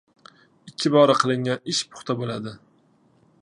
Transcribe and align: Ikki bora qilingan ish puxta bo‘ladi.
Ikki 0.71 0.91
bora 0.95 1.17
qilingan 1.23 1.61
ish 1.75 1.83
puxta 1.93 2.17
bo‘ladi. 2.23 2.55